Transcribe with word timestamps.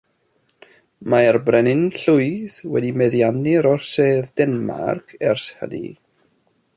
Mae'r 1.13 1.37
breninllwyth 1.49 2.57
wedi 2.77 2.89
meddiannu'r 3.03 3.69
orsedd 3.73 4.31
Denmarc 4.41 5.17
ers 5.33 5.47
hynny. 5.61 5.85